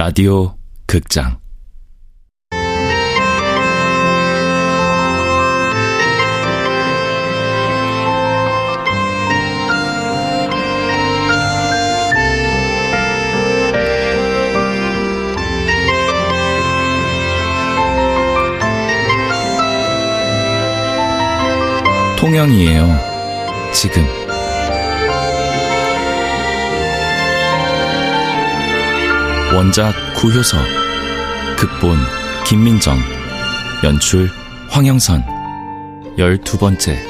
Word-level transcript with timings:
라디오 0.00 0.56
극장 0.86 1.38
통영이에요. 22.16 22.98
지금. 23.74 24.29
원작 29.52 29.92
구효서, 30.14 30.56
극본 31.58 31.98
김민정, 32.46 32.96
연출 33.82 34.30
황영선, 34.68 35.24
열두 36.16 36.56
번째. 36.56 37.09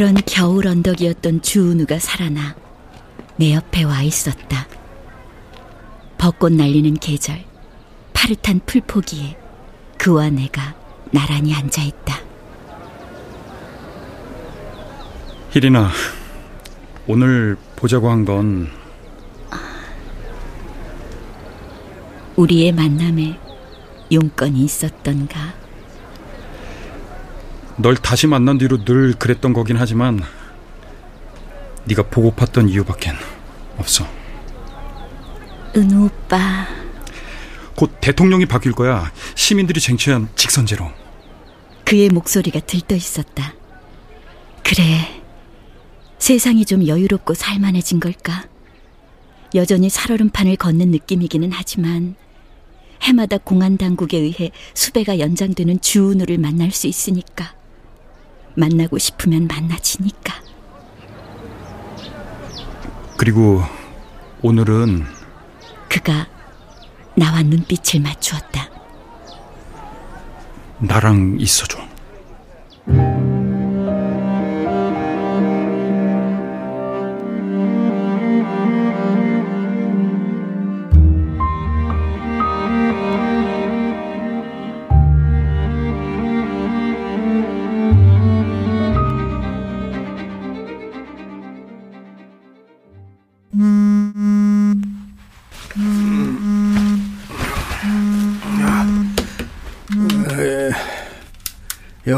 그런 0.00 0.14
겨울 0.24 0.66
언덕이었던 0.66 1.42
주은우가 1.42 1.98
살아나 1.98 2.56
내 3.36 3.52
옆에 3.52 3.82
와 3.82 4.00
있었다. 4.00 4.66
벚꽃 6.16 6.54
날리는 6.54 6.94
계절, 6.94 7.44
파릇한 8.14 8.62
풀포기에 8.64 9.36
그와 9.98 10.30
내가 10.30 10.74
나란히 11.10 11.54
앉아 11.54 11.82
있다. 11.82 12.18
희리나, 15.50 15.90
오늘 17.06 17.58
보자고 17.76 18.08
한 18.08 18.24
건 18.24 18.70
우리의 22.36 22.72
만남에 22.72 23.38
용건이 24.10 24.64
있었던가? 24.64 25.59
널 27.80 27.96
다시 27.96 28.26
만난 28.26 28.58
뒤로 28.58 28.84
늘 28.84 29.14
그랬던 29.14 29.54
거긴 29.54 29.76
하지만 29.78 30.20
네가 31.84 32.04
보고팠던 32.04 32.68
이유밖엔 32.68 33.16
없어. 33.78 34.06
은우 35.74 36.06
오빠. 36.06 36.66
곧 37.76 37.96
대통령이 38.00 38.44
바뀔 38.44 38.72
거야. 38.72 39.10
시민들이 39.34 39.80
쟁취한 39.80 40.28
직선제로. 40.34 40.90
그의 41.86 42.10
목소리가 42.10 42.60
들떠 42.60 42.94
있었다. 42.94 43.54
그래. 44.62 45.22
세상이 46.18 46.66
좀 46.66 46.86
여유롭고 46.86 47.32
살만해진 47.32 47.98
걸까? 47.98 48.44
여전히 49.54 49.88
살얼음판을 49.88 50.56
걷는 50.56 50.90
느낌이기는 50.90 51.50
하지만 51.52 52.14
해마다 53.02 53.38
공안 53.38 53.78
당국에 53.78 54.18
의해 54.18 54.50
수배가 54.74 55.18
연장되는 55.18 55.80
주은우를 55.80 56.36
만날 56.36 56.70
수 56.72 56.86
있으니까. 56.86 57.59
만나고 58.54 58.98
싶으면 58.98 59.46
만나지니까. 59.46 60.34
그리고 63.16 63.62
오늘은 64.42 65.04
그가 65.88 66.26
나와 67.14 67.42
눈빛을 67.42 68.00
맞추었다. 68.00 68.68
나랑 70.78 71.36
있어줘. 71.38 71.78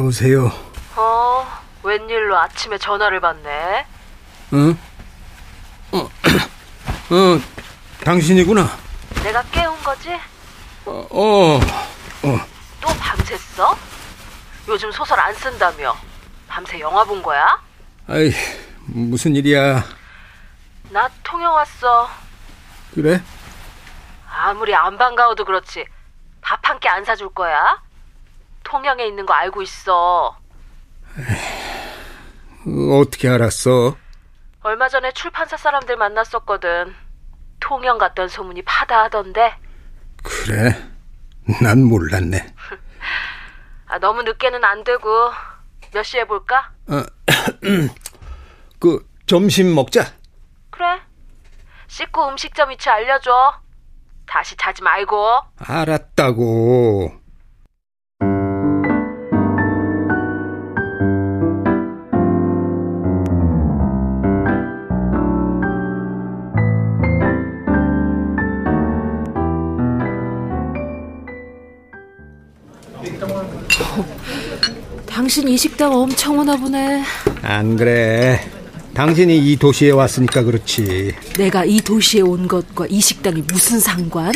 여보세요. 0.07 0.51
어, 0.97 1.47
웬일로 1.85 2.37
아침에 2.37 2.77
전화를 2.77 3.21
받네? 3.21 3.87
응? 4.53 4.77
어, 5.93 5.99
어, 7.11 7.41
당신이구나. 8.05 8.69
내가 9.23 9.43
깨운 9.53 9.81
거지? 9.85 10.13
어, 10.87 11.07
어, 11.09 11.55
어. 12.25 12.39
또 12.81 12.89
밤샜어? 12.89 13.77
요즘 14.69 14.91
소설 14.91 15.21
안 15.21 15.33
쓴다며. 15.35 15.97
밤새 16.49 16.81
영화 16.81 17.05
본 17.05 17.23
거야? 17.23 17.61
아이, 18.09 18.33
무슨 18.87 19.37
일이야? 19.37 19.85
나 20.91 21.09
통영 21.23 21.55
왔어. 21.55 22.11
그래? 22.93 23.23
아무리 24.29 24.75
안 24.75 24.99
반가워도 24.99 25.45
그렇지. 25.45 25.85
밥 26.41 26.59
한 26.69 26.81
끼 26.81 26.89
안 26.89 27.05
사줄 27.05 27.33
거야? 27.33 27.81
통영에 28.65 29.07
있는 29.07 29.27
거 29.27 29.35
알고 29.35 29.63
있어. 29.63 30.37
어, 32.67 32.99
어떻게 33.01 33.29
알았어? 33.29 33.97
얼마 34.63 34.89
전에 34.89 35.13
출판사 35.13 35.57
사람들 35.57 35.97
만났었거든. 35.97 36.95
통영 37.61 37.99
갔던 37.99 38.29
소문이 38.29 38.63
파다하던데. 38.63 39.57
그래? 40.23 40.89
난 41.61 41.83
몰랐네. 41.85 42.55
아, 43.87 43.99
너무 43.99 44.23
늦게는 44.23 44.65
안 44.65 44.85
되고 44.85 45.33
몇 45.93 46.03
시에 46.05 46.25
볼까? 46.25 46.71
어, 46.89 47.03
그 48.79 49.07
점심 49.27 49.75
먹자. 49.75 50.05
그래. 50.71 51.01
씻고 51.89 52.29
음식점 52.29 52.71
위치 52.71 52.89
알려줘. 52.89 53.61
다시 54.27 54.57
자지 54.57 54.83
말고. 54.83 55.41
알았다고. 55.59 57.22
당신 75.23 75.47
이 75.47 75.57
식당 75.57 75.95
엄청 75.95 76.37
오나 76.37 76.57
보네. 76.57 77.05
안 77.43 77.77
그래. 77.77 78.41
당신이 78.93 79.53
이 79.53 79.57
도시에 79.57 79.93
왔으니까 79.93 80.43
그렇지. 80.43 81.15
내가 81.39 81.65
이 81.65 81.81
도시에 81.81 82.23
온 82.23 82.49
것과 82.49 82.87
이 82.89 83.01
식당이 83.01 83.43
무슨 83.43 83.79
상관? 83.79 84.33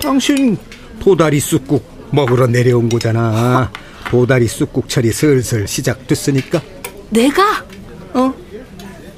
당신 0.00 0.56
도다리 1.00 1.38
쑥국 1.38 2.08
먹으러 2.12 2.46
내려온 2.46 2.88
거잖아. 2.88 3.70
도다리 4.08 4.48
쑥국철이 4.48 5.12
슬슬 5.12 5.68
시작됐으니까. 5.68 6.62
내가? 7.10 7.62
어? 8.14 8.32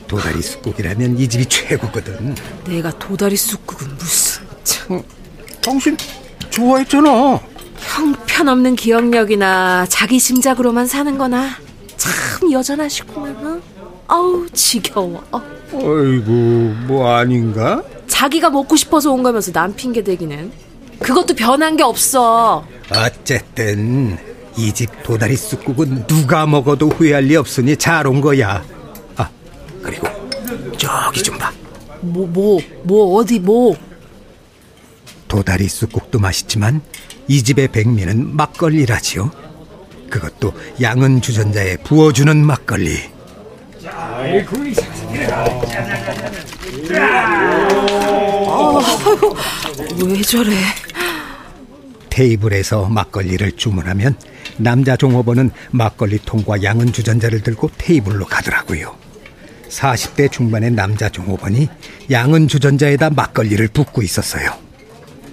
도다리 0.08 0.42
쑥국이라면 0.42 1.16
이 1.16 1.28
집이 1.28 1.46
최고거든. 1.46 2.34
내가 2.66 2.90
도다리 2.98 3.36
쑥국은 3.36 3.86
무슨... 3.98 4.42
참. 4.64 4.96
어, 4.96 5.04
당신 5.62 5.96
좋아했잖아. 6.50 7.53
형편없는 7.88 8.76
기억력이나 8.76 9.86
자기 9.88 10.18
짐작으로만 10.18 10.86
사는 10.86 11.16
거나 11.18 11.50
참 11.96 12.50
여전하시구만. 12.50 13.36
어? 13.46 13.60
아우 14.08 14.46
지겨워. 14.52 15.22
어. 15.30 15.40
어이구 15.72 16.30
뭐 16.86 17.10
아닌가? 17.14 17.82
자기가 18.06 18.50
먹고 18.50 18.76
싶어서 18.76 19.12
온 19.12 19.22
거면서 19.22 19.52
남 19.52 19.74
핑계 19.74 20.02
대기는. 20.02 20.50
그것도 21.00 21.34
변한 21.34 21.76
게 21.76 21.82
없어. 21.82 22.64
어쨌든 22.90 24.18
이 24.56 24.72
집 24.72 24.88
도다리 25.02 25.36
쑥국은 25.36 26.06
누가 26.06 26.46
먹어도 26.46 26.88
후회할 26.88 27.24
리 27.24 27.36
없으니 27.36 27.76
잘 27.76 28.06
온 28.06 28.20
거야. 28.20 28.62
아 29.16 29.28
그리고 29.82 30.06
저기 30.76 31.22
좀 31.22 31.36
봐. 31.38 31.50
뭐 32.00 32.26
뭐, 32.26 32.60
뭐 32.82 33.16
어디 33.16 33.38
뭐? 33.40 33.76
도다리 35.26 35.68
쑥국도 35.68 36.18
맛있지만 36.20 36.82
이 37.28 37.42
집의 37.42 37.68
백미는 37.68 38.36
막걸리라지요. 38.36 39.30
그것도 40.10 40.52
양은 40.80 41.22
주전자에 41.22 41.78
부어주는 41.78 42.44
막걸리. 42.44 42.98
왜 50.04 50.22
저래? 50.22 50.52
테이블에서 52.10 52.88
막걸리를 52.88 53.52
주문하면 53.52 54.16
남자 54.56 54.96
종업원은 54.96 55.50
막걸리 55.72 56.20
통과 56.24 56.62
양은 56.62 56.92
주전자를 56.92 57.42
들고 57.42 57.70
테이블로 57.76 58.26
가더라고요. 58.26 58.96
40대 59.68 60.30
중반의 60.30 60.70
남자 60.72 61.08
종업원이 61.08 61.68
양은 62.10 62.46
주전자에다 62.46 63.10
막걸리를 63.10 63.66
붓고 63.68 64.02
있었어요. 64.02 64.63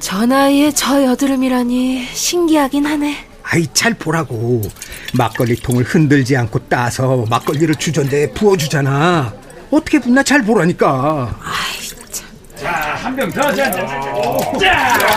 저 0.02 0.26
나이에 0.26 0.72
저 0.72 1.04
여드름이라니 1.04 2.08
신기하긴 2.12 2.86
하네. 2.88 3.16
아이 3.44 3.68
잘 3.74 3.94
보라고 3.94 4.62
막걸리 5.14 5.56
통을 5.56 5.84
흔들지 5.84 6.36
않고 6.36 6.60
따서 6.68 7.24
막걸리를 7.30 7.76
주전자에 7.76 8.32
부어주잖아. 8.32 9.32
어떻게 9.70 10.00
붓나 10.00 10.24
잘 10.24 10.42
보라니까. 10.44 11.40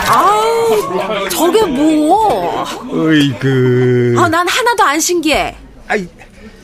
아우, 0.07 1.29
저게 1.29 1.65
뭐? 1.65 2.63
어이 2.91 3.33
그. 3.39 4.15
아, 4.17 4.27
난 4.29 4.47
하나도 4.47 4.83
안 4.83 4.99
신기해. 4.99 5.55
아이 5.87 6.07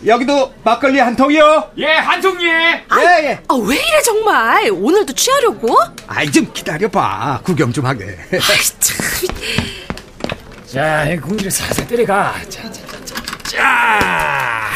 여기도 0.06 0.54
막걸리 0.64 1.00
한 1.00 1.16
통이요. 1.16 1.72
예, 1.78 1.86
한송이. 1.86 2.44
예 2.46 2.84
예. 3.24 3.40
아, 3.48 3.54
왜 3.56 3.76
이래 3.76 4.02
정말? 4.04 4.70
오늘도 4.72 5.14
취하려고? 5.14 5.78
아이 6.08 6.32
좀 6.32 6.52
기다려 6.54 6.88
봐. 6.90 7.40
구경 7.44 7.72
좀 7.72 7.86
하게. 7.86 8.06
아이, 8.34 8.40
참. 8.80 8.98
자, 10.66 11.06
이 11.06 11.18
공기를 11.18 11.52
살살 11.52 11.88
때려가. 11.88 12.34
자, 12.50 12.64
자, 12.72 12.82
자, 12.88 13.06
자. 13.06 13.16
자. 13.44 14.70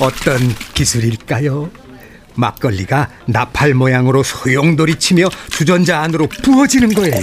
어떤 0.00 0.38
기술일까요? 0.74 1.70
막걸리가 2.34 3.10
나팔 3.26 3.74
모양으로 3.74 4.22
소용돌이 4.22 4.96
치며 4.96 5.28
주전자 5.50 6.00
안으로 6.00 6.26
부어지는 6.42 6.94
거예요. 6.94 7.20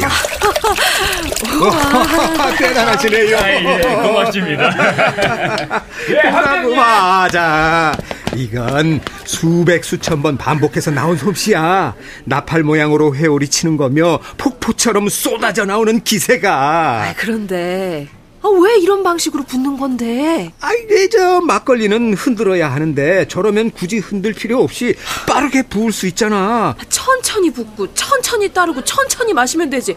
대단하시네요. 2.57 3.38
예, 3.38 3.95
고맙습니다. 4.07 4.69
예, 6.09 6.31
보라고 6.31 6.75
맞아. 6.75 7.95
이건 8.36 9.01
수백 9.25 9.83
수천 9.83 10.21
번 10.21 10.38
반복해서 10.38 10.91
나온 10.91 11.18
솜씨야. 11.18 11.95
나팔 12.25 12.63
모양으로 12.63 13.15
회오리 13.15 13.47
치는 13.47 13.77
거며 13.77 14.19
폭포처럼 14.38 15.09
쏟아져 15.09 15.65
나오는 15.65 16.03
기세가. 16.03 16.51
아, 16.53 17.13
그런데 17.18 18.07
아, 18.42 18.47
왜 18.47 18.77
이런 18.77 19.03
방식으로 19.03 19.44
붓는 19.44 19.77
건데? 19.77 20.51
아이, 20.62 20.85
내저 20.85 21.42
막걸리는 21.42 22.13
흔들어야 22.13 22.71
하는데 22.71 23.27
저러면 23.27 23.71
굳이 23.71 23.97
흔들 23.97 24.33
필요 24.33 24.62
없이 24.63 24.95
빠르게 25.27 25.63
부을 25.63 25.92
수 25.92 26.07
있잖아. 26.07 26.75
천천히 26.88 27.51
붓고 27.51 27.94
천천히 27.94 28.47
따르고 28.50 28.83
천천히 28.83 29.33
마시면 29.33 29.69
되지. 29.69 29.95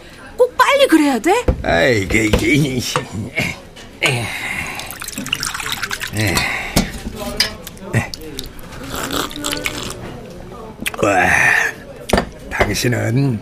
꼭 0.83 0.87
빨리 0.87 0.87
그래야 0.87 1.19
돼? 1.19 1.45
아이, 1.63 2.01
이게, 2.01 2.25
이게. 2.25 2.79
와, 11.01 11.29
당신은 12.49 13.39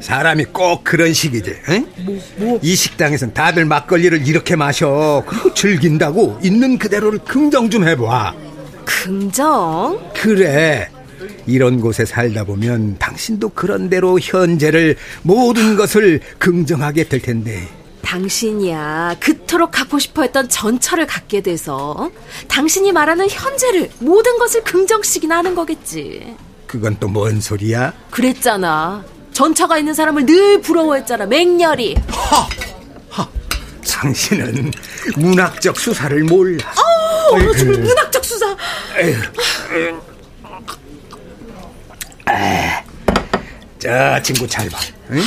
사람이 0.00 0.46
꼭 0.46 0.82
그런 0.84 1.12
식이지. 1.12 1.56
응? 1.70 2.58
이 2.62 2.74
식당에선 2.74 3.34
다들 3.34 3.64
막걸리를 3.64 4.26
이렇게 4.26 4.56
마셔. 4.56 5.22
그리고 5.26 5.54
즐긴다고 5.54 6.40
있는 6.42 6.78
그대로를 6.78 7.20
긍정 7.20 7.70
좀 7.70 7.86
해봐. 7.86 8.34
긍정? 8.84 10.00
그래. 10.14 10.88
이런 11.46 11.80
곳에 11.80 12.04
살다 12.04 12.44
보면 12.44 12.98
당신도 12.98 13.50
그런 13.50 13.88
대로 13.90 14.18
현재를 14.20 14.96
모든 15.22 15.76
것을 15.76 16.20
긍정하게 16.38 17.08
될 17.08 17.20
텐데. 17.20 17.68
당신이야 18.02 19.16
그토록 19.20 19.70
갖고 19.70 19.98
싶어 19.98 20.22
했던 20.22 20.48
전철을 20.48 21.06
갖게 21.06 21.40
돼서 21.40 21.92
어? 21.98 22.10
당신이 22.48 22.92
말하는 22.92 23.28
현재를 23.30 23.90
모든 24.00 24.38
것을 24.38 24.62
긍정시키나 24.64 25.38
하는 25.38 25.54
거겠지. 25.54 26.36
그건 26.66 26.96
또 26.98 27.08
뭔 27.08 27.40
소리야? 27.40 27.92
그랬잖아. 28.10 29.04
전처가 29.32 29.78
있는 29.78 29.94
사람을 29.94 30.26
늘 30.26 30.60
부러워했잖아. 30.60 31.26
맹렬히. 31.26 31.96
당신은 34.02 34.72
문학적 35.16 35.78
수사를 35.78 36.24
몰라. 36.24 36.58
어머, 37.30 37.52
정말 37.54 37.78
문학적 37.82 38.24
수사. 38.24 38.56
저 43.78 44.22
친구 44.22 44.46
잘 44.46 44.68
봐. 44.68 44.78
응? 45.10 45.20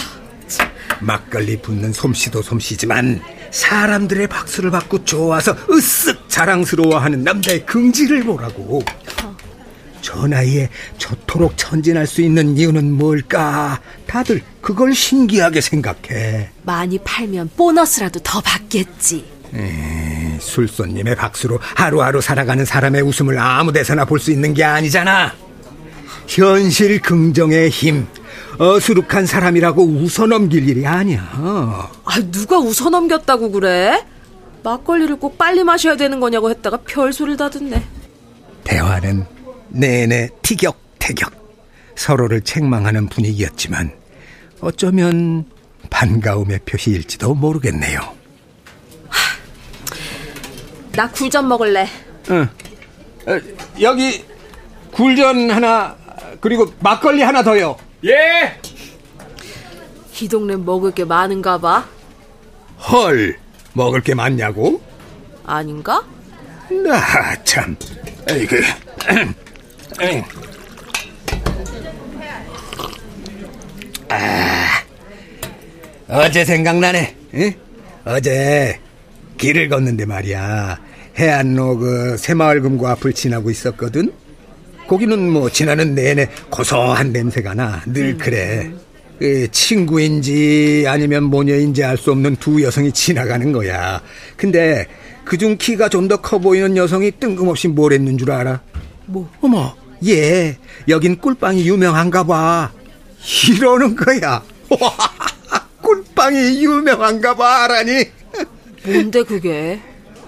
막걸리 1.02 1.58
붓는 1.62 1.92
솜씨도 1.92 2.42
솜씨지만 2.42 3.22
사람들의 3.52 4.28
박수를 4.28 4.72
받고 4.72 5.04
좋아서 5.06 5.56
으쓱 5.68 6.30
자랑스러워하는 6.30 7.24
남자의 7.24 7.66
긍지를 7.66 8.24
보라고. 8.24 8.84
저 10.02 10.28
나이에 10.28 10.70
저토록 10.98 11.58
천진할 11.58 12.06
수 12.06 12.22
있는 12.22 12.56
이유는 12.58 12.94
뭘까? 12.94 13.82
다들 14.08 14.42
그걸 14.62 14.94
신기하게 14.94 15.62
생각해. 15.62 16.50
많이 16.64 16.98
팔면 17.00 17.52
보너스라도 17.58 18.20
더 18.20 18.40
받겠지. 18.40 19.26
술손님의 20.40 21.16
박수로 21.16 21.60
하루하루 21.62 22.22
살아가는 22.22 22.64
사람의 22.66 23.02
웃음을 23.02 23.38
아무 23.40 23.72
데서나 23.72 24.06
볼 24.06 24.20
수 24.20 24.32
있는 24.32 24.54
게 24.54 24.64
아니잖아. 24.64 25.34
현실 26.28 27.02
긍정의 27.02 27.70
힘, 27.70 28.08
어수룩한 28.58 29.26
사람이라고 29.26 29.84
웃어넘길 29.84 30.68
일이 30.68 30.86
아니야. 30.86 31.22
아, 31.34 32.22
누가 32.32 32.58
웃어 32.58 32.90
넘겼다고 32.90 33.52
그래? 33.52 34.06
막걸리를 34.64 35.18
꼭 35.18 35.38
빨리 35.38 35.64
마셔야 35.64 35.96
되는 35.96 36.20
거냐고 36.20 36.50
했다가 36.50 36.78
별소리를 36.88 37.38
다 37.38 37.50
듣네. 37.50 37.84
대화는 38.64 39.26
내내 39.70 40.30
티격태격, 40.42 41.32
서로를 41.96 42.42
책망하는 42.42 43.08
분위기였지만 43.08 43.92
어쩌면 44.62 45.46
반가움의 45.90 46.60
표시일지도 46.66 47.36
모르겠네요. 47.36 48.00
나 50.94 51.10
굴전 51.12 51.48
먹을래. 51.48 51.88
응. 52.32 52.48
어, 53.28 53.40
여기 53.82 54.24
굴전 54.96 55.52
하나 55.52 55.96
그리고 56.40 56.72
막걸리 56.80 57.22
하나 57.22 57.44
더요. 57.44 57.76
예. 58.06 58.58
이 60.22 60.30
동네 60.30 60.56
먹을 60.56 60.92
게 60.92 61.04
많은가 61.04 61.58
봐. 61.58 61.86
헐, 62.90 63.38
먹을 63.74 64.00
게 64.02 64.16
많냐고? 64.16 64.82
아닌가? 65.46 66.02
나 66.70 67.44
참, 67.44 67.76
에이그, 68.30 68.62
아, 74.10 74.82
어제 76.08 76.46
생각나네. 76.46 77.16
응? 77.36 77.54
어제 78.06 78.80
길을 79.38 79.68
걷는데 79.68 80.06
말이야. 80.06 80.80
해안로 81.20 81.78
그 81.78 82.18
새마을금고 82.18 82.88
앞을 82.88 83.12
지나고 83.14 83.50
있었거든. 83.52 84.25
거기는 84.88 85.30
뭐 85.32 85.50
지나는 85.50 85.96
내내 85.96 86.30
고소한 86.50 87.12
냄새가 87.12 87.54
나. 87.54 87.82
늘 87.86 88.18
그래. 88.18 88.72
그 89.20 89.48
친구인지 89.50 90.86
아니면 90.88 91.24
모녀인지 91.24 91.84
알 91.84 91.98
수 91.98 92.12
없는 92.12 92.36
두 92.36 92.62
여성이 92.62 92.92
지나가는 92.92 93.52
거야. 93.52 94.02
근데 94.36 94.86
그중 95.24 95.58
키가 95.58 95.90
좀 95.90 96.08
더 96.08 96.18
커 96.18 96.38
보이는 96.40 96.76
여성이 96.78 97.12
뜬금없이 97.12 97.68
뭘 97.70 97.94
했는 97.94 98.18
줄 98.18 98.32
알아? 98.32 98.62
뭐? 99.08 99.30
어머, 99.42 99.76
얘 100.06 100.58
여긴 100.90 101.18
꿀빵이 101.18 101.66
유명한가 101.68 102.26
봐. 102.26 102.72
이러는 103.50 103.96
거야. 103.96 104.44
꿀빵이 105.82 106.64
유명한가 106.64 107.36
봐, 107.36 107.64
알아니? 107.64 108.06
뭔데 108.86 109.24
그게? 109.24 109.80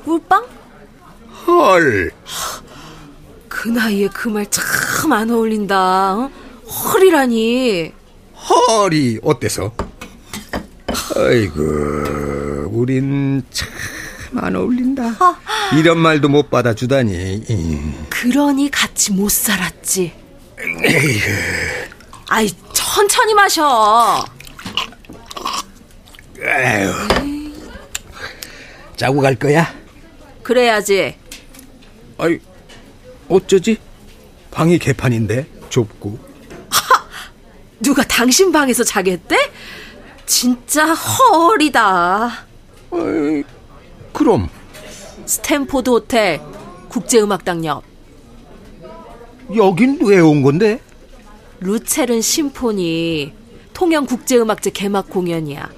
꿀빵? 0.06 0.46
헐. 1.46 2.12
그 3.58 3.70
나이에 3.70 4.08
그 4.10 4.30
말 4.30 4.46
참 4.52 5.12
안 5.12 5.32
어울린다. 5.32 6.14
어? 6.16 6.30
헐이라니. 6.70 7.92
헐이 8.36 9.20
어때서? 9.24 9.74
아이고, 11.16 12.70
우린 12.72 13.44
참 13.52 13.68
안 14.38 14.56
어울린다. 14.56 15.04
이런 15.80 15.98
말도 15.98 16.28
못 16.30 16.50
받아주다니. 16.52 18.06
그러니 18.10 18.70
같이 18.70 19.12
못 19.14 19.32
살았지. 19.32 20.14
아이 22.30 22.52
천천히 22.74 23.34
마셔. 23.34 24.24
아유. 26.46 26.92
자고 28.98 29.22
갈 29.22 29.36
거야? 29.36 29.74
그래야지. 30.44 31.16
아이, 32.20 32.40
어쩌지? 33.30 33.78
방이 34.52 34.78
개판인데 34.80 35.48
좁고. 35.70 36.18
누가 37.80 38.04
당신 38.04 38.52
방에서 38.52 38.84
자겠대? 38.84 39.38
진짜 40.26 40.94
헐이다. 40.94 42.32
어이, 42.90 43.44
그럼 44.12 44.50
스탠포드 45.26 45.90
호텔 45.90 46.42
국제음악당 46.90 47.66
옆 47.66 47.84
여긴 49.56 50.00
왜 50.02 50.20
온 50.20 50.42
건데? 50.42 50.80
루체른 51.60 52.22
심포니 52.22 53.34
통영 53.74 54.06
국제음악제 54.06 54.72
개막 54.72 55.10
공연이야. 55.10 55.70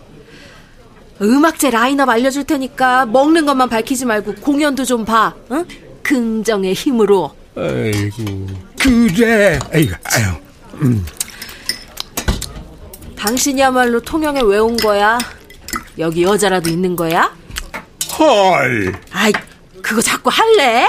음악제 1.22 1.70
라인업 1.70 2.08
알려줄 2.10 2.46
테니까 2.46 3.06
먹는 3.08 3.46
것만 3.46 3.68
밝히지 3.70 4.06
말고 4.06 4.36
공연도 4.36 4.86
좀 4.86 5.04
봐. 5.04 5.36
응? 5.52 5.66
긍정의 6.04 6.74
힘으로. 6.74 7.36
아이고 7.60 8.48
그래. 8.78 9.60
아이고 9.74 9.96
아유. 10.06 10.26
음. 10.82 11.06
당신이야말로 13.18 14.00
통영에 14.00 14.42
왜 14.42 14.60
온 14.60 14.78
거야? 14.78 15.18
여기 15.98 16.24
여자라도 16.24 16.70
있는 16.70 16.96
거야? 16.96 17.36
헐. 18.18 18.94
아이, 19.12 19.32
그거 19.82 20.02
자꾸 20.02 20.30
할래? 20.30 20.88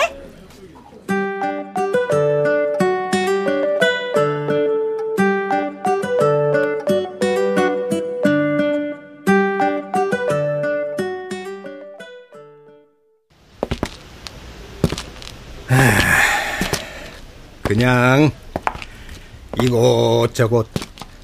그냥 17.70 18.32
이곳저곳 19.62 20.68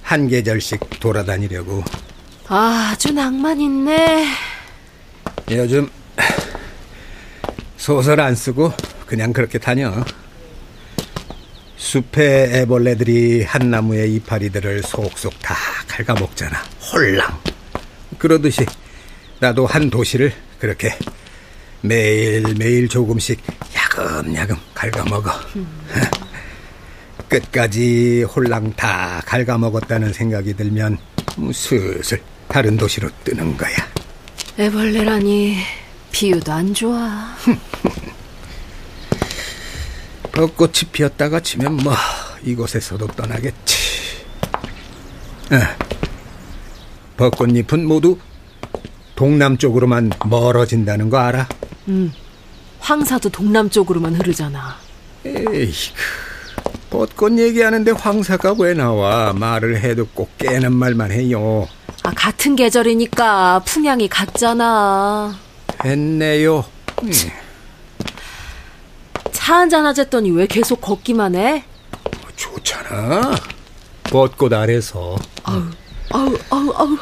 한 0.00 0.28
계절씩 0.28 1.00
돌아다니려고. 1.00 1.82
아주 2.46 3.12
낭만 3.12 3.60
있네. 3.60 4.28
요즘 5.50 5.90
소설 7.76 8.20
안 8.20 8.36
쓰고 8.36 8.72
그냥 9.06 9.32
그렇게 9.32 9.58
다녀. 9.58 9.92
숲의 11.78 12.54
애벌레들이 12.54 13.42
한 13.42 13.68
나무의 13.68 14.14
이파리들을 14.14 14.84
속속 14.84 15.36
다 15.40 15.56
갉아먹잖아. 15.88 16.62
홀랑. 16.92 17.40
그러듯이 18.18 18.64
나도 19.40 19.66
한 19.66 19.90
도시를 19.90 20.32
그렇게 20.60 20.96
매일매일 21.80 22.88
조금씩 22.88 23.42
야금야금 23.74 24.56
갉아먹어. 24.74 25.32
끝까지 27.28 28.22
홀랑 28.22 28.74
다 28.74 29.22
갉아먹었다는 29.26 30.12
생각이 30.12 30.54
들면 30.54 30.98
뭐 31.36 31.52
슬슬 31.52 32.22
다른 32.48 32.76
도시로 32.76 33.08
뜨는 33.24 33.56
거야. 33.56 33.74
애벌레라니 34.58 35.56
비유도 36.12 36.52
안 36.52 36.72
좋아. 36.72 37.34
벚꽃이 40.32 40.90
피었다가 40.92 41.40
치면 41.40 41.76
뭐 41.76 41.94
이곳에서도 42.42 43.06
떠나겠지. 43.08 43.76
아, 45.50 45.76
벚꽃잎은 47.16 47.86
모두 47.86 48.18
동남쪽으로만 49.14 50.10
멀어진다는 50.26 51.08
거 51.08 51.18
알아? 51.18 51.48
응. 51.88 52.12
황사도 52.80 53.30
동남쪽으로만 53.30 54.16
흐르잖아. 54.16 54.78
에이그 55.24 56.25
벚꽃 56.90 57.38
얘기하는데 57.38 57.90
황사가 57.90 58.54
왜 58.58 58.74
나와? 58.74 59.32
말을 59.32 59.80
해도 59.80 60.06
꼭 60.14 60.36
깨는 60.38 60.72
말만 60.72 61.10
해요. 61.10 61.68
아, 62.02 62.12
같은 62.14 62.54
계절이니까 62.56 63.60
풍향이 63.64 64.08
같잖아. 64.08 65.36
됐네요. 65.82 66.64
음, 67.02 67.10
차 69.32 69.56
한잔 69.58 69.84
하랬더니 69.86 70.30
왜 70.30 70.46
계속 70.46 70.80
걷기만 70.80 71.34
해? 71.34 71.64
좋잖아. 72.36 73.34
벚꽃 74.04 74.52
아래서. 74.52 75.16
아우, 75.42 75.62
아우, 76.12 76.38
아우, 76.50 76.72
아우. 76.76 76.96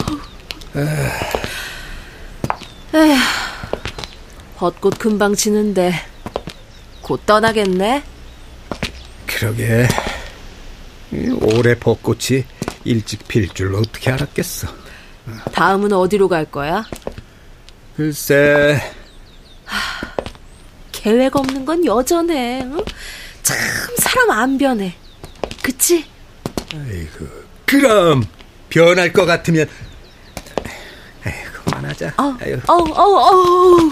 에휴, 2.95 3.17
벚꽃 4.57 4.99
금방 4.99 5.35
지는데 5.35 5.93
곧 7.03 7.25
떠나겠네. 7.27 8.03
그러게. 9.45 9.87
이 11.13 11.29
올해 11.43 11.75
벚꽃이 11.79 12.45
일찍 12.85 13.29
필 13.29 13.47
줄 13.51 13.75
어떻게 13.75 14.11
알았겠어. 14.11 14.69
다음은 15.53 15.93
어디로 15.93 16.29
갈 16.29 16.47
거야? 16.47 16.87
글쎄, 17.95 18.81
계획 20.93 21.37
없는 21.37 21.67
건 21.67 21.85
여전해. 21.85 22.63
응? 22.63 22.83
참 23.43 23.57
사람 23.99 24.31
안 24.31 24.57
변해. 24.57 24.95
그치? 25.63 26.07
아이고. 26.73 27.27
그럼 27.67 28.25
변할 28.71 29.13
것 29.13 29.27
같으면 29.27 29.69
그만하자. 31.53 32.15
어. 32.17 32.37
어, 32.67 32.73
어, 32.73 33.03
어. 33.03 33.91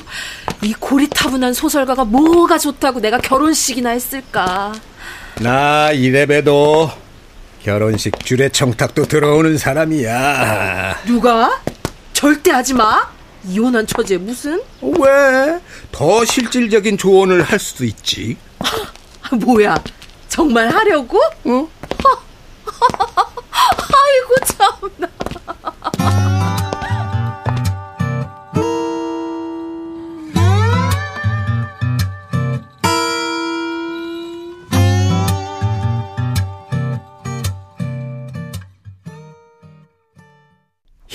이 0.63 0.73
고리타분한 0.73 1.53
소설가가 1.53 2.07
뭐가 2.07 2.57
좋다고 2.57 3.01
내가 3.01 3.19
결혼식이나 3.19 3.91
했을까? 3.91 4.73
나 5.41 5.91
이래봬도 5.91 6.91
결혼식 7.63 8.19
줄에 8.25 8.49
청탁도 8.49 9.07
들어오는 9.07 9.57
사람이야. 9.59 11.03
누가? 11.07 11.61
절대 12.13 12.51
하지 12.51 12.75
마. 12.75 13.09
이혼한 13.45 13.87
처지에 13.87 14.19
무슨? 14.19 14.63
왜? 14.81 15.59
더 15.91 16.25
실질적인 16.25 16.97
조언을 16.99 17.43
할 17.43 17.59
수도 17.59 17.85
있지. 17.85 18.37
아, 18.61 19.35
뭐야? 19.35 19.75
정말 20.29 20.69
하려고? 20.69 21.19
어? 21.45 21.69
아이고 23.93 24.35
참나. 24.47 25.09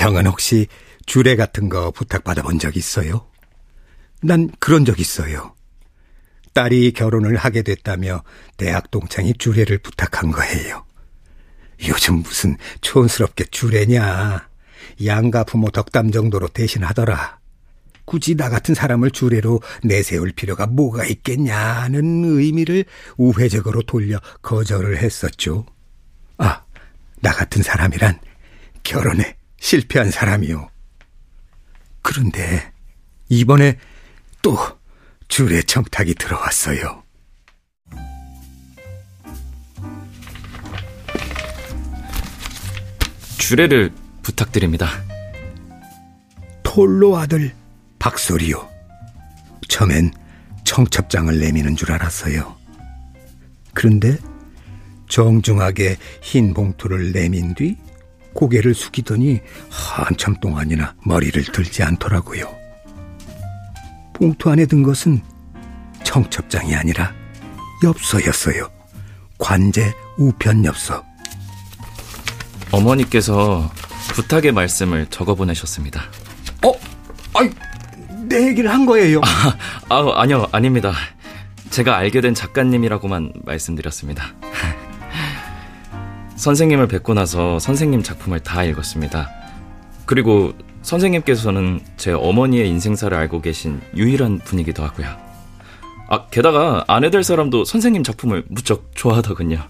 형은 0.08 0.26
혹시 0.26 0.68
주례 1.06 1.36
같은 1.36 1.68
거 1.70 1.92
부탁받아 1.92 2.42
본 2.42 2.60
적 2.60 2.78
있어요? 2.78 3.28
난 4.22 4.50
그런 4.60 4.86
적 4.86 5.00
있어요. 5.00 5.54
딸이 6.54 6.94
결혼을 6.94 7.36
하게 7.36 7.62
됐다며 7.62 8.24
대학 8.56 8.90
동창이 8.90 9.34
주례를 9.38 9.78
부탁한 9.80 10.32
거예요. 10.32 10.86
요즘 11.88 12.24
무슨 12.24 12.58
촌스럽게 12.82 13.46
주례냐. 13.52 14.48
양가 15.06 15.44
부모 15.44 15.70
덕담 15.70 16.12
정도로 16.12 16.48
대신하더라. 16.48 17.38
굳이 18.06 18.36
나 18.36 18.50
같은 18.50 18.74
사람을 18.74 19.12
주례로 19.12 19.62
내세울 19.84 20.32
필요가 20.32 20.66
뭐가 20.66 21.06
있겠냐는 21.06 22.24
의미를 22.24 22.86
우회적으로 23.18 23.82
돌려 23.84 24.20
거절을 24.42 24.98
했었죠. 25.00 25.66
아, 26.38 26.64
나 27.22 27.34
같은 27.34 27.62
사람이란 27.62 28.20
결혼에 28.84 29.36
실패한 29.68 30.12
사람이요. 30.12 30.70
그런데 32.02 32.72
이번에 33.28 33.78
또 34.42 34.58
주례 35.28 35.62
청탁이 35.62 36.14
들어왔어요. 36.14 37.04
주례를 43.38 43.92
부탁드립니다. 44.22 44.88
톨로 46.64 47.18
아들 47.18 47.54
박소리요. 48.00 48.70
처음엔 49.68 50.14
청첩장을 50.64 51.38
내미는 51.38 51.76
줄 51.76 51.92
알았어요. 51.92 52.56
그런데 53.74 54.18
정중하게 55.10 55.98
흰 56.22 56.54
봉투를 56.54 57.12
내민 57.12 57.54
뒤 57.54 57.76
고개를 58.38 58.76
숙이더니 58.76 59.42
한참 59.68 60.36
동안이나 60.40 60.94
머리를 61.04 61.44
들지 61.46 61.82
않더라고요. 61.82 62.56
봉투 64.14 64.52
안에 64.52 64.68
든 64.68 64.84
것은 64.84 65.22
청첩장이 66.04 66.76
아니라 66.76 67.14
엽서였어요. 67.84 68.70
관제 69.40 69.92
우편 70.18 70.66
엽서. 70.66 71.04
어머니께서 72.72 73.72
부탁의 74.14 74.52
말씀을 74.52 75.08
적어 75.08 75.34
보내셨습니다. 75.34 76.04
어? 76.64 76.74
아이, 77.34 77.50
내내 78.28 78.50
얘기를 78.50 78.72
한 78.72 78.86
거예요. 78.86 79.20
아, 79.90 80.22
아니요, 80.22 80.48
아닙니다. 80.52 80.94
제가 81.72 81.98
알게 81.98 82.22
된 82.22 82.36
작가님이라고만 82.36 83.34
말씀드렸습니다. 83.46 84.34
선생님을 86.38 86.88
뵙고 86.88 87.14
나서 87.14 87.60
선생님 87.60 88.04
작품을 88.04 88.40
다 88.40 88.64
읽었습니다. 88.64 89.30
그리고 90.06 90.54
선생님께서는 90.84 91.82
제 91.98 92.14
어머니의 92.14 92.70
인생사를 92.70 93.16
알고 93.16 93.42
계신 93.42 93.82
유일한 93.96 94.40
분이기도 94.40 94.84
하고요. 94.84 95.08
아, 96.10 96.28
게다가 96.28 96.86
아내 96.88 97.10
될 97.10 97.24
사람도 97.24 97.66
선생님 97.66 98.04
작품을 98.04 98.46
무척 98.48 98.92
좋아하더군요. 98.96 99.62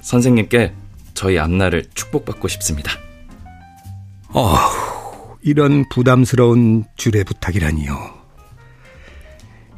선생님께 0.00 0.72
저희 1.12 1.38
앞날을 1.38 1.84
축복받고 1.94 2.48
싶습니다. 2.48 2.92
어, 4.30 4.56
이런 5.42 5.88
부담스러운 5.90 6.84
줄의 6.96 7.22
부탁이라니요. 7.24 8.14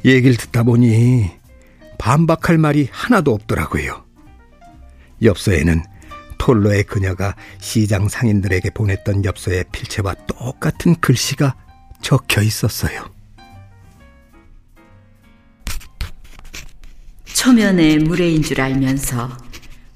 얘기를 0.05 0.35
듣다 0.37 0.63
보니 0.63 1.29
반박할 1.99 2.57
말이 2.57 2.87
하나도 2.91 3.33
없더라고요. 3.33 4.06
엽서에는 5.21 5.83
톨로의 6.37 6.83
그녀가 6.83 7.35
시장 7.59 8.07
상인들에게 8.07 8.69
보냈던 8.71 9.25
엽서의 9.25 9.65
필체와 9.71 10.15
똑같은 10.27 10.95
글씨가 10.95 11.55
적혀 12.01 12.41
있었어요. 12.41 13.09
초면에 17.25 17.97
무례인 17.97 18.41
줄 18.41 18.61
알면서 18.61 19.37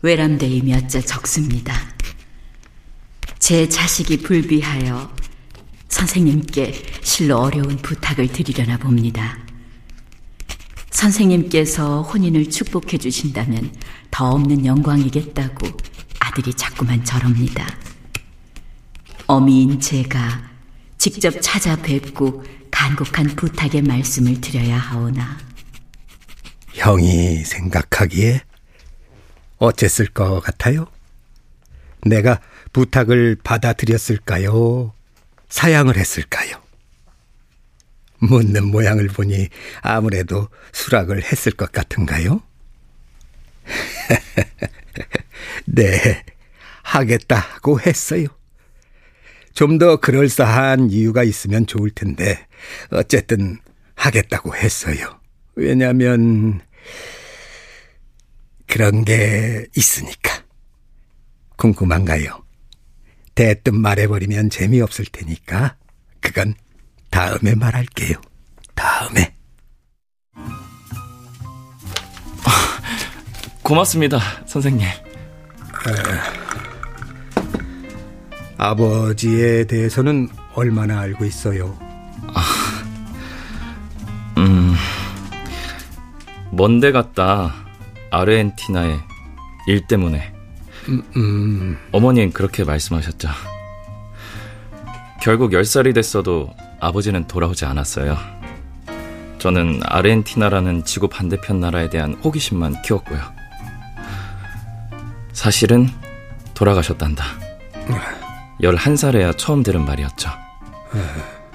외람되이 0.01 0.61
몇자 0.63 1.01
적습니다. 1.01 1.73
제 3.39 3.67
자식이 3.67 4.21
불비하여 4.23 5.15
선생님께 5.89 6.73
실로 7.01 7.37
어려운 7.37 7.77
부탁을 7.77 8.27
드리려나 8.27 8.77
봅니다. 8.77 9.37
선생님께서 10.91 12.03
혼인을 12.03 12.49
축복해 12.49 12.97
주신다면 12.97 13.73
더 14.11 14.29
없는 14.31 14.65
영광이겠다고 14.65 15.67
아들이 16.19 16.53
자꾸만 16.53 17.03
저럽니다. 17.03 17.65
어미인 19.27 19.79
제가 19.79 20.49
직접 20.97 21.33
찾아뵙고 21.41 22.43
간곡한 22.69 23.35
부탁의 23.35 23.81
말씀을 23.81 24.39
드려야 24.41 24.77
하오나 24.77 25.37
형이 26.73 27.43
생각하기에 27.43 28.41
어쨌을 29.57 30.09
것 30.13 30.39
같아요? 30.41 30.87
내가 32.05 32.39
부탁을 32.73 33.37
받아들였을까요? 33.43 34.93
사양을 35.49 35.97
했을까요? 35.97 36.60
묻는 38.21 38.67
모양을 38.67 39.07
보니 39.07 39.49
아무래도 39.81 40.47
수락을 40.71 41.23
했을 41.23 41.51
것 41.51 41.71
같은가요? 41.71 42.41
네, 45.65 46.23
하겠다고 46.83 47.79
했어요. 47.81 48.27
좀 49.53 49.77
더 49.77 49.97
그럴싸한 49.97 50.89
이유가 50.91 51.23
있으면 51.23 51.65
좋을 51.65 51.89
텐데, 51.91 52.47
어쨌든 52.91 53.57
하겠다고 53.95 54.55
했어요. 54.55 55.19
왜냐면, 55.55 56.61
그런 58.67 59.03
게 59.03 59.65
있으니까. 59.75 60.43
궁금한가요? 61.57 62.43
대뜸 63.35 63.75
말해버리면 63.75 64.49
재미없을 64.49 65.05
테니까, 65.05 65.75
그건 66.21 66.55
다음에 67.11 67.53
말할게요. 67.55 68.17
다음에. 68.73 69.35
고맙습니다, 73.61 74.19
선생님. 74.47 74.87
아버지에 78.57 79.65
대해서는 79.65 80.29
얼마나 80.55 81.01
알고 81.01 81.25
있어요? 81.25 81.77
먼데 86.51 86.91
갔다 86.91 87.53
아르헨티나에 88.11 88.99
일 89.67 89.87
때문에 89.87 90.33
음, 91.15 91.77
어머니는 91.91 92.33
그렇게 92.33 92.63
말씀하셨죠. 92.63 93.29
결국 95.21 95.51
10살이 95.51 95.95
됐어도 95.95 96.53
아버지는 96.81 97.27
돌아오지 97.27 97.63
않았어요. 97.65 98.17
저는 99.37 99.81
아르헨티나라는 99.83 100.83
지구 100.83 101.07
반대편 101.07 101.59
나라에 101.59 101.89
대한 101.89 102.15
호기심만 102.15 102.81
키웠고요. 102.81 103.21
사실은 105.31 105.87
돌아가셨단다. 106.55 107.23
11살에야 108.61 109.37
처음 109.37 109.63
들은 109.63 109.85
말이었죠. 109.85 110.29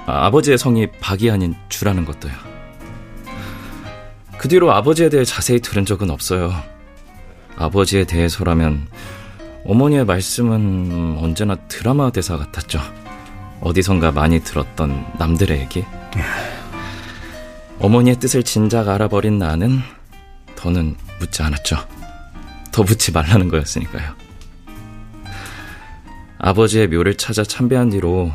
아, 0.07 0.27
아버지의 0.27 0.59
성이 0.59 0.91
박이 1.01 1.31
아닌 1.31 1.55
주라는 1.69 2.05
것도요. 2.05 2.33
그 4.39 4.49
뒤로 4.49 4.73
아버지에 4.73 5.09
대해 5.09 5.25
자세히 5.25 5.61
들은 5.61 5.85
적은 5.85 6.11
없어요. 6.11 6.53
아버지에 7.57 8.05
대해서라면 8.05 8.87
어머니의 9.65 10.05
말씀은 10.05 11.19
언제나 11.21 11.57
드라마 11.69 12.11
대사 12.11 12.37
같았죠. 12.37 12.81
어디선가 13.61 14.13
많이 14.13 14.41
들었던 14.41 15.07
남들의 15.19 15.59
얘기. 15.61 15.85
어머니의 17.79 18.17
뜻을 18.17 18.43
진작 18.43 18.89
알아버린 18.89 19.39
나는 19.39 19.81
더는 20.55 20.97
묻지 21.19 21.43
않았죠. 21.43 21.77
더 22.73 22.83
묻지 22.83 23.13
말라는 23.13 23.49
거였으니까요. 23.49 24.15
아버지의 26.39 26.89
묘를 26.89 27.17
찾아 27.17 27.43
참배한 27.43 27.91
뒤로 27.91 28.31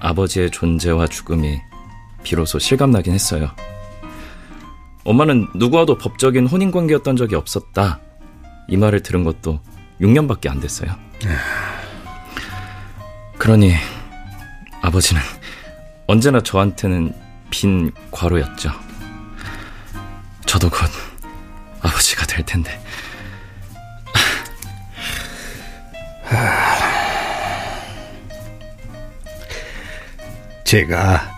아버지의 0.00 0.50
존재와 0.50 1.06
죽음이 1.06 1.60
비로소 2.22 2.58
실감나긴 2.58 3.12
했어요. 3.12 3.50
엄마는 5.04 5.48
누구와도 5.54 5.98
법적인 5.98 6.46
혼인 6.46 6.70
관계였던 6.70 7.16
적이 7.16 7.36
없었다. 7.36 8.00
이 8.68 8.76
말을 8.76 9.02
들은 9.02 9.24
것도 9.24 9.60
6년밖에 10.00 10.50
안 10.50 10.60
됐어요. 10.60 10.90
그러니 13.38 13.74
아버지는 14.88 15.20
언제나 16.06 16.40
저한테는 16.40 17.12
빈 17.50 17.92
과로였죠. 18.10 18.70
저도 20.46 20.70
곧 20.70 20.78
아버지가 21.82 22.24
될 22.24 22.42
텐데. 22.46 22.80
제가 30.64 31.34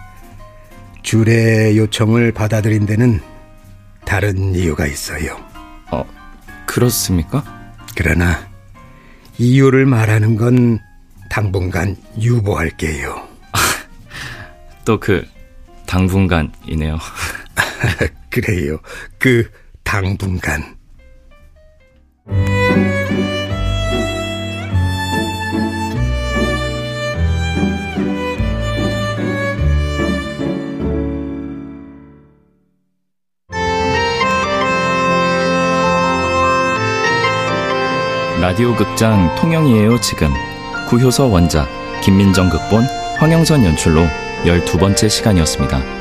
줄의 1.03 1.77
요청을 1.77 2.31
받아들인 2.33 2.87
데는 2.87 3.21
다른 4.05 4.55
이유가 4.55 4.87
있어요. 4.87 5.45
어, 5.91 6.05
그렇습니까? 6.67 7.43
그러나 7.97 8.49
이유를 9.39 9.87
말하는 9.87 10.37
건 10.37 10.79
당분간 11.29 11.97
유보할게요. 12.21 13.30
또 14.91 14.99
그 14.99 15.25
당분간이네요. 15.87 16.99
그래요. 18.29 18.79
그 19.21 19.49
당분간. 19.85 20.75
라디오 38.41 38.75
극장 38.75 39.33
통영이에요 39.37 40.01
지금 40.01 40.33
구효서 40.89 41.27
원작 41.27 41.69
김민정 42.03 42.49
극본 42.51 42.83
황영선 43.19 43.65
연출로 43.65 44.09
12번째 44.45 45.09
시간이었습니다. 45.09 46.00